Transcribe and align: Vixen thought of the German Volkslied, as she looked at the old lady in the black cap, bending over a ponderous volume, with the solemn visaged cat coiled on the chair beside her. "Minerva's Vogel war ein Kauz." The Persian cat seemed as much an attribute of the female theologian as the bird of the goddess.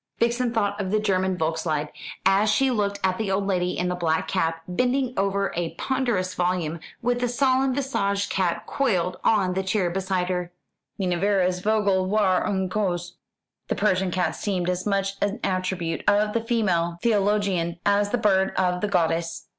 Vixen 0.17 0.51
thought 0.51 0.81
of 0.81 0.89
the 0.89 0.99
German 0.99 1.37
Volkslied, 1.37 1.89
as 2.25 2.49
she 2.49 2.71
looked 2.71 2.99
at 3.03 3.19
the 3.19 3.29
old 3.29 3.45
lady 3.45 3.77
in 3.77 3.87
the 3.87 3.93
black 3.93 4.27
cap, 4.27 4.63
bending 4.67 5.13
over 5.15 5.53
a 5.55 5.75
ponderous 5.75 6.33
volume, 6.33 6.79
with 7.03 7.19
the 7.19 7.27
solemn 7.29 7.75
visaged 7.75 8.31
cat 8.31 8.63
coiled 8.65 9.17
on 9.23 9.53
the 9.53 9.61
chair 9.61 9.91
beside 9.91 10.27
her. 10.27 10.51
"Minerva's 10.97 11.59
Vogel 11.59 12.07
war 12.07 12.43
ein 12.47 12.67
Kauz." 12.67 13.11
The 13.67 13.75
Persian 13.75 14.09
cat 14.09 14.35
seemed 14.35 14.71
as 14.71 14.87
much 14.87 15.17
an 15.21 15.39
attribute 15.43 16.03
of 16.09 16.33
the 16.33 16.41
female 16.41 16.97
theologian 17.03 17.77
as 17.85 18.09
the 18.09 18.17
bird 18.17 18.55
of 18.57 18.81
the 18.81 18.87
goddess. 18.87 19.45